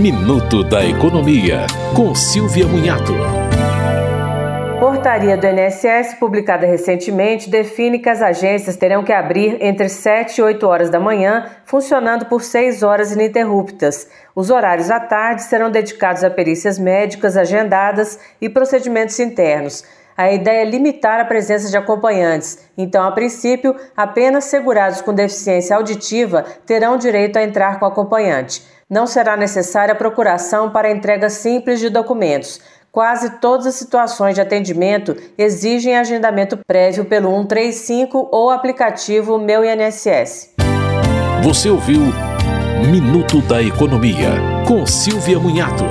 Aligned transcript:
Minuto 0.00 0.64
da 0.64 0.82
Economia, 0.82 1.66
com 1.94 2.14
Silvia 2.14 2.66
Munhato. 2.66 3.12
Portaria 4.80 5.36
do 5.36 5.46
INSS, 5.46 6.14
publicada 6.18 6.66
recentemente, 6.66 7.50
define 7.50 7.98
que 7.98 8.08
as 8.08 8.22
agências 8.22 8.78
terão 8.78 9.04
que 9.04 9.12
abrir 9.12 9.58
entre 9.60 9.90
7 9.90 10.38
e 10.38 10.42
8 10.42 10.66
horas 10.66 10.88
da 10.88 10.98
manhã, 10.98 11.50
funcionando 11.66 12.24
por 12.24 12.42
6 12.42 12.82
horas 12.82 13.12
ininterruptas. 13.12 14.08
Os 14.34 14.48
horários 14.48 14.90
à 14.90 14.98
tarde 14.98 15.42
serão 15.42 15.70
dedicados 15.70 16.24
a 16.24 16.30
perícias 16.30 16.78
médicas 16.78 17.36
agendadas 17.36 18.18
e 18.40 18.48
procedimentos 18.48 19.20
internos. 19.20 19.84
A 20.20 20.30
ideia 20.30 20.60
é 20.60 20.64
limitar 20.66 21.18
a 21.18 21.24
presença 21.24 21.70
de 21.70 21.78
acompanhantes, 21.78 22.58
então, 22.76 23.02
a 23.02 23.10
princípio, 23.10 23.74
apenas 23.96 24.44
segurados 24.44 25.00
com 25.00 25.14
deficiência 25.14 25.74
auditiva 25.74 26.44
terão 26.66 26.98
direito 26.98 27.38
a 27.38 27.42
entrar 27.42 27.80
com 27.80 27.86
acompanhante. 27.86 28.62
Não 28.86 29.06
será 29.06 29.34
necessária 29.34 29.94
procuração 29.94 30.68
para 30.68 30.90
entrega 30.90 31.30
simples 31.30 31.80
de 31.80 31.88
documentos. 31.88 32.60
Quase 32.92 33.38
todas 33.40 33.66
as 33.66 33.76
situações 33.76 34.34
de 34.34 34.42
atendimento 34.42 35.16
exigem 35.38 35.96
agendamento 35.96 36.58
prévio 36.66 37.06
pelo 37.06 37.30
135 37.30 38.28
ou 38.30 38.50
aplicativo 38.50 39.38
Meu 39.38 39.64
INSS. 39.64 40.54
Você 41.42 41.70
ouviu 41.70 42.02
Minuto 42.90 43.40
da 43.40 43.62
Economia, 43.62 44.32
com 44.68 44.84
Silvia 44.84 45.38
Munhato. 45.38 45.84